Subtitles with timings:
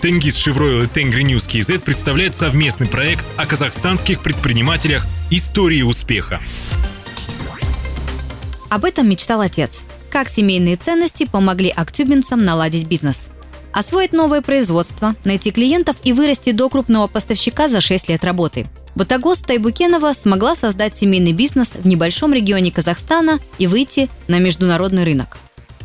[0.00, 6.40] Тенгизшевройл и Tengri News KZ представляют совместный проект о казахстанских предпринимателях «Истории успеха».
[8.68, 9.86] Об этом мечтал отец.
[10.12, 13.30] Как семейные ценности помогли актюбинцам наладить бизнес.
[13.72, 18.68] Освоить новое производство, найти клиентов и вырасти до крупного поставщика за 6 лет работы.
[18.94, 25.38] Батагос Тайбукенова смогла создать семейный бизнес в небольшом регионе Казахстана и выйти на международный рынок.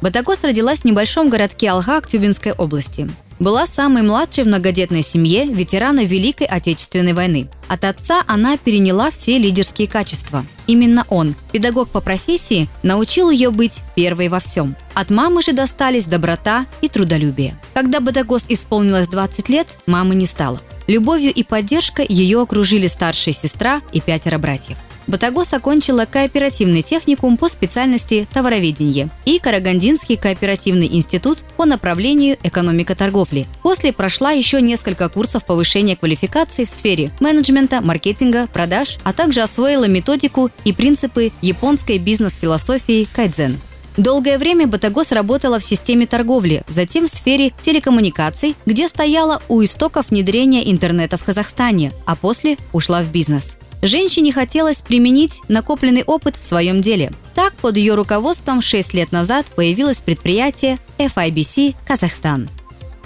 [0.00, 3.08] Батагос родилась в небольшом городке Алга Актюбинской области.
[3.38, 7.48] Была самой младшей в многодетной семье ветерана Великой Отечественной войны.
[7.68, 10.44] От отца она переняла все лидерские качества.
[10.66, 14.74] Именно он, педагог по профессии, научил ее быть первой во всем.
[14.94, 17.56] От мамы же достались доброта и трудолюбие.
[17.74, 20.60] Когда Батагос исполнилось 20 лет, мамы не стало.
[20.88, 24.78] Любовью и поддержкой ее окружили старшая сестра и пятеро братьев.
[25.08, 33.46] Батагос окончила кооперативный техникум по специальности товароведение и Карагандинский кооперативный институт по направлению экономика торговли.
[33.62, 39.88] После прошла еще несколько курсов повышения квалификации в сфере менеджмента, маркетинга, продаж, а также освоила
[39.88, 43.58] методику и принципы японской бизнес-философии кайдзен.
[43.96, 50.10] Долгое время Батагос работала в системе торговли, затем в сфере телекоммуникаций, где стояла у истоков
[50.10, 53.56] внедрения интернета в Казахстане, а после ушла в бизнес.
[53.82, 57.12] Женщине хотелось применить накопленный опыт в своем деле.
[57.34, 62.48] Так, под ее руководством 6 лет назад появилось предприятие FIBC «Казахстан».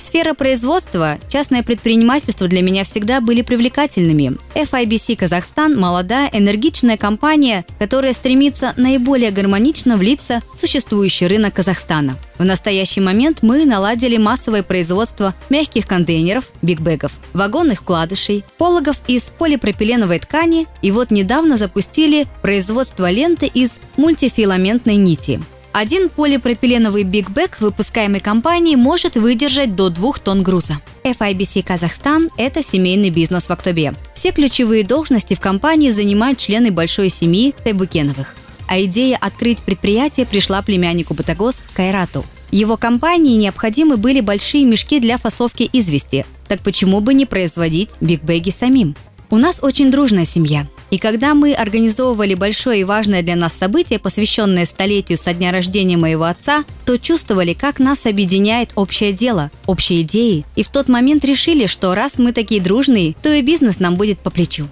[0.00, 4.38] Сфера производства, частное предпринимательство для меня всегда были привлекательными.
[4.54, 12.16] FIBC Казахстан– молодая, энергичная компания, которая стремится наиболее гармонично влиться в существующий рынок Казахстана.
[12.38, 20.20] В настоящий момент мы наладили массовое производство мягких контейнеров, бигбэгов, вагонных вкладышей, пологов из полипропиленовой
[20.20, 25.40] ткани и вот недавно запустили производство ленты из мультифиламентной нити.
[25.72, 30.80] Один полипропиленовый бигбэк выпускаемой компании может выдержать до 2 тонн груза.
[31.04, 33.94] FIBC Казахстан– это семейный бизнес в Актобе.
[34.14, 38.34] Все ключевые должности в компании занимают члены большой семьи Тайбукеновых.
[38.66, 42.24] А идея открыть предприятие пришла племяннику Батагос Кайрату.
[42.50, 46.26] Его компании необходимы были большие мешки для фасовки извести.
[46.48, 48.96] Так почему бы не производить бигбэги самим?
[49.30, 50.66] У нас очень дружная семья.
[50.90, 55.96] И когда мы организовывали большое и важное для нас событие, посвященное столетию со дня рождения
[55.96, 60.44] моего отца, то чувствовали, как нас объединяет общее дело, общие идеи.
[60.56, 64.18] И в тот момент решили, что раз мы такие дружные, то и бизнес нам будет
[64.18, 64.66] по плечу.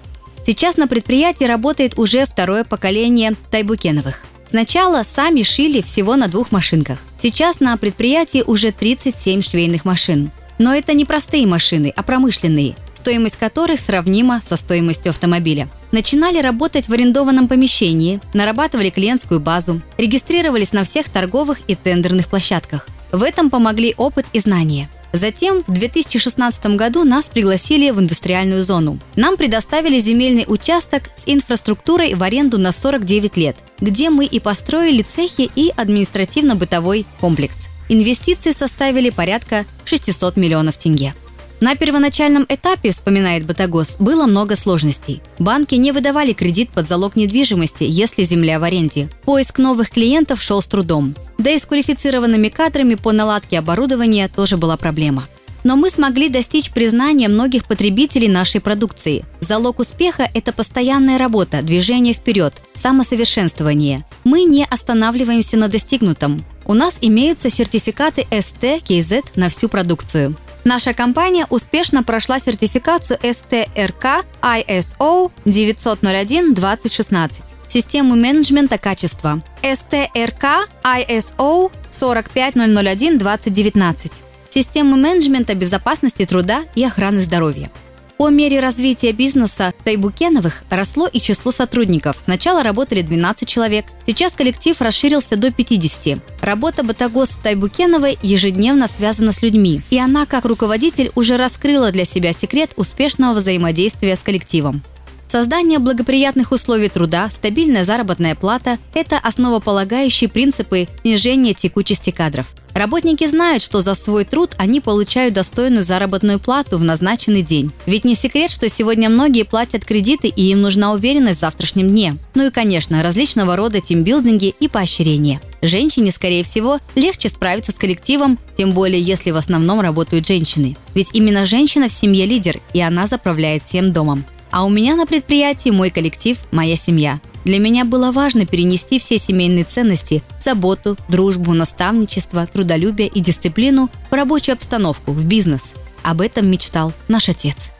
[0.44, 4.20] Сейчас на предприятии работает уже второе поколение Тайбукеновых.
[4.48, 6.98] Сначала сами шили всего на двух машинках.
[7.20, 10.32] Сейчас на предприятии уже 37 швейных машин.
[10.58, 12.74] Но это не простые машины, а промышленные–
[13.08, 15.70] стоимость которых сравнима со стоимостью автомобиля.
[15.92, 22.86] Начинали работать в арендованном помещении, нарабатывали клиентскую базу, регистрировались на всех торговых и тендерных площадках.
[23.10, 24.90] В этом помогли опыт и знания.
[25.14, 28.98] Затем в 2016 году нас пригласили в индустриальную зону.
[29.16, 35.00] Нам предоставили земельный участок с инфраструктурой в аренду на 49 лет, где мы и построили
[35.00, 37.68] цехи и административно-бытовой комплекс.
[37.88, 41.14] Инвестиции составили порядка 600 миллионов тенге.
[41.60, 45.20] На первоначальном этапе, вспоминает Батагос, было много сложностей.
[45.40, 49.08] Банки не выдавали кредит под залог недвижимости, если земля в аренде.
[49.24, 51.16] Поиск новых клиентов шел с трудом.
[51.36, 55.26] Да и с квалифицированными кадрами по наладке оборудования тоже была проблема.
[55.64, 59.24] Но мы смогли достичь признания многих потребителей нашей продукции.
[59.40, 64.04] Залог успеха– это постоянная работа, движение вперед, самосовершенствование.
[64.22, 66.38] Мы не останавливаемся на достигнутом.
[66.64, 70.36] У нас имеются сертификаты ST, KZ на всю продукцию.
[70.68, 77.30] Наша компания успешно прошла сертификацию STRK ISO 901-2016
[77.68, 79.40] систему менеджмента качества.
[79.62, 84.12] STRK ISO 45001-2019
[84.50, 87.70] систему менеджмента безопасности труда и охраны здоровья.
[88.18, 92.16] По мере развития бизнеса Тайбукеновых росло и число сотрудников.
[92.20, 96.18] Сначала работали 12 человек, сейчас коллектив расширился до 50.
[96.42, 102.32] Работа Батагос Тайбукеновой ежедневно связана с людьми, и она, как руководитель, уже раскрыла для себя
[102.32, 104.82] секрет успешного взаимодействия с коллективом.
[105.28, 112.46] Создание благоприятных условий труда, стабильная заработная плата– это основополагающие принципы снижения текучести кадров.
[112.72, 117.72] Работники знают, что за свой труд они получают достойную заработную плату в назначенный день.
[117.84, 122.14] Ведь не секрет, что сегодня многие платят кредиты и им нужна уверенность в завтрашнем дне.
[122.34, 125.42] Ну и, конечно, различного рода тимбилдинги и поощрения.
[125.60, 130.76] Женщине, скорее всего, легче справиться с коллективом, тем более если в основном работают женщины.
[130.94, 134.24] Ведь именно женщина в семье лидер, и она заправляет всем домом.
[134.50, 137.20] А у меня на предприятии мой коллектив, моя семья.
[137.44, 144.14] Для меня было важно перенести все семейные ценности– заботу, дружбу, наставничество, трудолюбие и дисциплину– в
[144.14, 145.74] рабочую обстановку, в бизнес.
[146.02, 147.72] Об этом мечтал наш отец.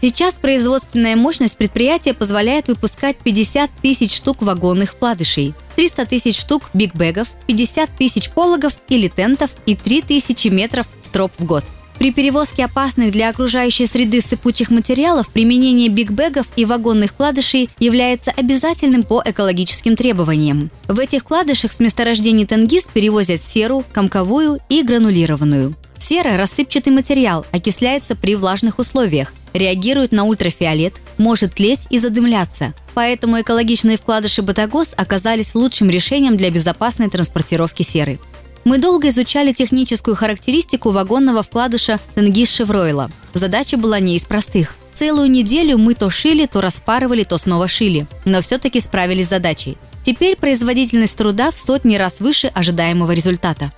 [0.00, 7.28] Сейчас производственная мощность предприятия позволяет выпускать 50 тысяч штук вагонных вкладышей, 300 тысяч штук бигбэгов,
[7.46, 11.62] 50 тысяч пологов или тентов и 3000 метров строп в год.
[11.98, 19.02] При перевозке опасных для окружающей среды сыпучих материалов применение бигбэгов и вагонных вкладышей является обязательным
[19.02, 20.70] по экологическим требованиям.
[20.88, 25.74] В этих вкладышах с месторождений Тенгиз перевозят серу, комковую и гранулированную.
[25.98, 32.74] Сера– рассыпчатый материал, окисляется при влажных условиях, реагирует на ультрафиолет, может тлеть и задымляться.
[32.94, 38.18] Поэтому экологичные вкладыши Батагос оказались лучшим решением для безопасной транспортировки серы.
[38.64, 43.10] Мы долго изучали техническую характеристику вагонного вкладыша Тенгиз Шевройла.
[43.34, 44.76] Задача была не из простых.
[44.94, 48.06] Целую неделю мы то шили, то распарывали, то снова шили.
[48.24, 49.78] Но все-таки справились с задачей.
[50.04, 53.72] Теперь производительность труда в сотни раз выше ожидаемого результата.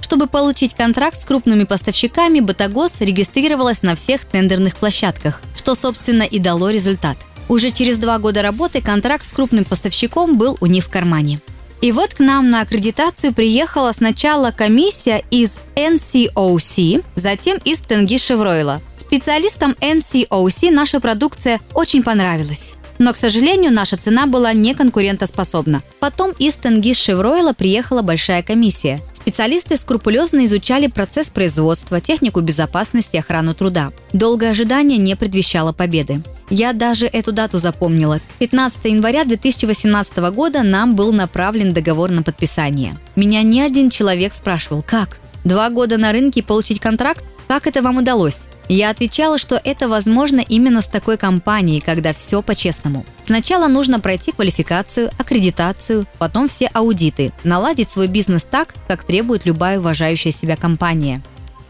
[0.00, 6.38] Чтобы получить контракт с крупными поставщиками, Батагос регистрировалась на всех тендерных площадках, что, собственно, и
[6.38, 7.16] дало результат.
[7.48, 11.40] Уже через два года работы контракт с крупным поставщиком был у них в кармане.
[11.80, 18.80] И вот к нам на аккредитацию приехала сначала комиссия из NCOC, затем из Тенги Шевройла.
[18.96, 22.74] Специалистам NCOC наша продукция очень понравилась.
[22.98, 25.82] Но, к сожалению, наша цена была не конкурентоспособна.
[26.00, 29.00] Потом из Тенгиз Шевройла приехала большая комиссия.
[29.26, 33.90] Специалисты скрупулезно изучали процесс производства, технику безопасности и охрану труда.
[34.12, 36.22] Долгое ожидание не предвещало победы.
[36.48, 38.20] Я даже эту дату запомнила.
[38.38, 42.96] 15 января 2018 года нам был направлен договор на подписание.
[43.16, 45.18] Меня ни один человек спрашивал, как?
[45.42, 47.24] Два года на рынке получить контракт?
[47.48, 48.44] Как это вам удалось?
[48.68, 53.04] Я отвечала, что это возможно именно с такой компанией, когда все по-честному.
[53.26, 59.78] Сначала нужно пройти квалификацию, аккредитацию, потом все аудиты, наладить свой бизнес так, как требует любая
[59.78, 61.22] уважающая себя компания.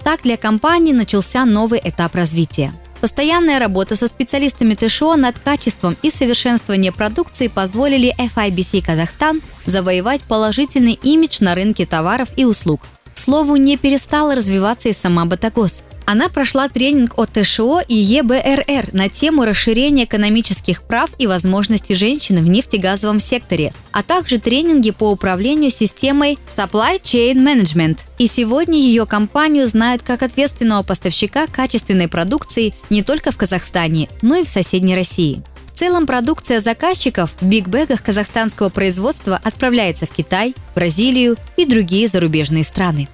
[0.02, 2.72] Так для компании начался новый этап развития.
[3.00, 10.98] Постоянная работа со специалистами ТШО над качеством и совершенствованием продукции позволили FIBC Казахстан завоевать положительный
[11.02, 12.80] имидж на рынке товаров и услуг.
[13.12, 15.82] К слову, не перестала развиваться и сама Батагос.
[16.06, 22.36] Она прошла тренинг от ТШО и ЕБРР на тему расширения экономических прав и возможностей женщин
[22.42, 27.98] в нефтегазовом секторе, а также тренинги по управлению системой Supply Chain Management.
[28.18, 34.36] И сегодня ее компанию знают как ответственного поставщика качественной продукции не только в Казахстане, но
[34.36, 35.42] и в соседней России.
[35.74, 42.62] В целом продукция заказчиков в бигбэгах казахстанского производства отправляется в Китай, Бразилию и другие зарубежные
[42.62, 43.08] страны.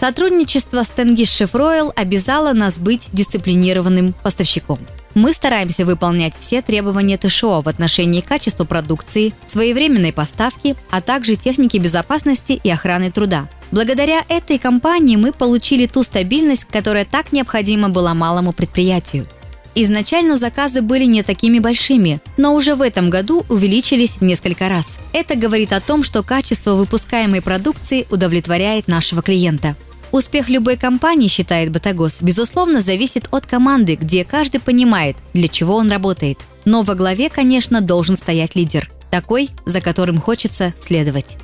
[0.00, 4.78] Сотрудничество с Тенгиз Шефройл обязало нас быть дисциплинированным поставщиком.
[5.14, 11.76] Мы стараемся выполнять все требования ТШО в отношении качества продукции, своевременной поставки, а также техники
[11.76, 13.46] безопасности и охраны труда.
[13.72, 19.26] Благодаря этой компании мы получили ту стабильность, которая так необходима была малому предприятию.
[19.74, 24.98] Изначально заказы были не такими большими, но уже в этом году увеличились в несколько раз.
[25.12, 29.76] Это говорит о том, что качество выпускаемой продукции удовлетворяет нашего клиента.
[30.12, 35.90] Успех любой компании, считает Батагос, безусловно зависит от команды, где каждый понимает, для чего он
[35.90, 36.38] работает.
[36.64, 38.90] Но во главе, конечно, должен стоять лидер.
[39.10, 41.36] Такой, за которым хочется следовать.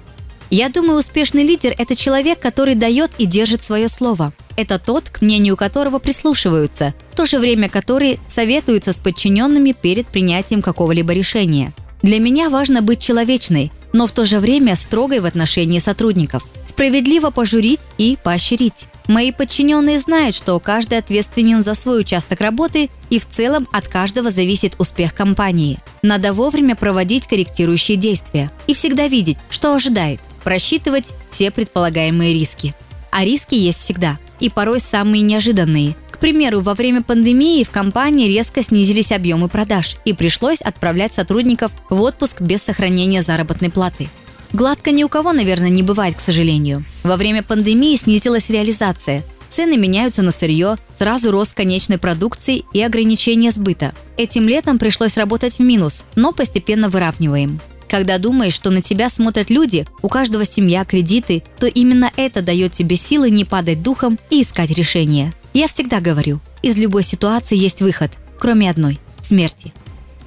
[0.51, 4.33] Я думаю, успешный лидер– это человек, который дает и держит свое слово.
[4.57, 10.07] Это тот, к мнению которого прислушиваются, в то же время который советуется с подчиненными перед
[10.07, 11.73] принятием какого-либо решения.
[12.03, 16.45] Для меня важно быть человечной, но в то же время строгой в отношении сотрудников–
[16.77, 18.85] Справедливо пожурить и поощрить.
[19.09, 24.29] Мои подчиненные знают, что каждый ответственен за свой участок работы и в целом от каждого
[24.31, 25.79] зависит успех компании.
[26.03, 32.75] Надо вовремя проводить корректирующие действия и всегда видеть, что ожидает, просчитывать все предполагаемые риски.
[33.11, 35.95] А риски есть всегда, и порой самые неожиданные.
[36.11, 41.73] К примеру, во время пандемии в компании резко снизились объемы продаж и пришлось отправлять сотрудников
[41.89, 44.11] в отпуск без сохранения заработной платы.
[44.53, 46.85] Гладко ни у кого, наверное, не бывает, к сожалению.
[47.03, 49.25] Во время пандемии снизилась реализация.
[49.49, 53.95] Цены меняются на сырье, сразу рост конечной продукции и ограничение сбыта.
[54.17, 57.61] Этим летом пришлось работать в минус, но постепенно выравниваем.
[57.89, 62.73] Когда думаешь, что на тебя смотрят люди, у каждого семья, кредиты, то именно это дает
[62.73, 65.33] тебе силы не падать духом и искать решение.
[65.55, 69.73] Я всегда говорю, из любой ситуации есть выход, кроме одной– смерти.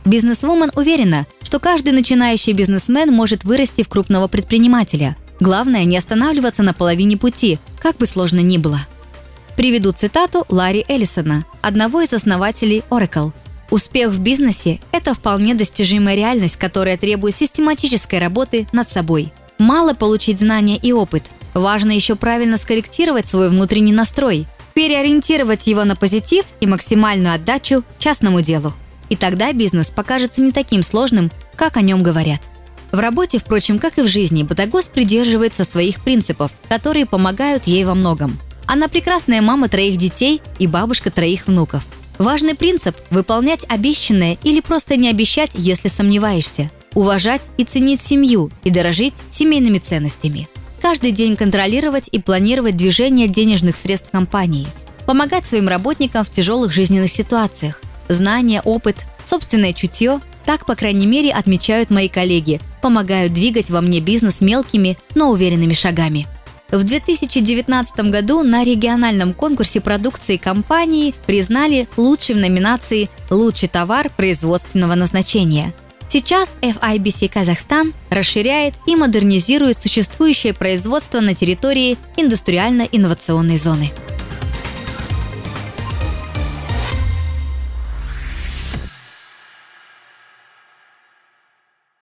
[0.05, 5.17] Бизнесвумен уверена, что каждый начинающий бизнесмен может вырасти в крупного предпринимателя.
[5.39, 8.87] Главное не останавливаться на половине пути, как бы сложно ни было.
[9.55, 13.33] Приведу цитату Ларри Эллисона, одного из основателей Oracle.
[13.71, 19.31] Успех в бизнесе– это вполне достижимая реальность, которая требует систематической работы над собой.
[19.59, 21.23] Мало получить знания и опыт.
[21.53, 28.39] Важно еще правильно скорректировать свой внутренний настрой– переориентировать его на позитив и максимальную отдачу частному
[28.39, 28.73] делу.
[29.09, 32.41] И тогда бизнес покажется не таким сложным, как о нем говорят.
[32.91, 37.93] В работе, впрочем, как и в жизни, Батагос придерживается своих принципов, которые помогают ей во
[37.93, 38.37] многом.
[38.65, 41.85] Она прекрасная мама троих детей и бабушка троих внуков.
[42.17, 46.69] Важный принцип– выполнять обещанное или просто не обещать, если сомневаешься.
[46.93, 50.47] Уважать и ценить семью и дорожить семейными ценностями.
[50.81, 54.67] Каждый день контролировать и планировать движение денежных средств компании.
[55.05, 57.81] Помогать своим работникам в тяжелых жизненных ситуациях.
[58.09, 63.99] Знания, опыт, собственное чутье– так, по крайней мере, отмечают мои коллеги, помогают двигать во мне
[63.99, 66.25] бизнес мелкими, но уверенными шагами.
[66.71, 74.95] В 2019 году на региональном конкурсе продукции компании признали лучшей в номинации «Лучший товар производственного
[74.95, 75.71] назначения».
[76.07, 83.91] Сейчас FIBC Казахстан расширяет и модернизирует существующее производство на территории индустриально-инновационной зоны.